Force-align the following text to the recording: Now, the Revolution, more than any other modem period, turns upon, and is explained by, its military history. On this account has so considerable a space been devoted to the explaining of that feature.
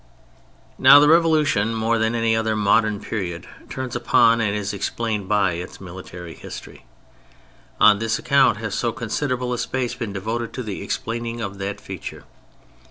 Now, 0.79 0.99
the 0.99 1.07
Revolution, 1.07 1.75
more 1.75 1.99
than 1.99 2.15
any 2.15 2.35
other 2.35 2.55
modem 2.55 2.99
period, 3.01 3.47
turns 3.69 3.95
upon, 3.95 4.41
and 4.41 4.55
is 4.55 4.73
explained 4.73 5.29
by, 5.29 5.51
its 5.51 5.79
military 5.79 6.33
history. 6.33 6.85
On 7.79 7.99
this 7.99 8.17
account 8.17 8.57
has 8.57 8.73
so 8.73 8.91
considerable 8.91 9.53
a 9.53 9.59
space 9.59 9.93
been 9.93 10.11
devoted 10.11 10.53
to 10.53 10.63
the 10.63 10.81
explaining 10.81 11.39
of 11.39 11.59
that 11.59 11.79
feature. 11.79 12.23